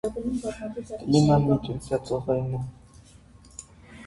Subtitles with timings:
[1.01, 2.65] Կլիման միջերկրածովային է։